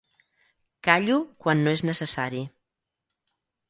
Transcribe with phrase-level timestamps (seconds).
[0.87, 2.45] Callo quan no és necessari.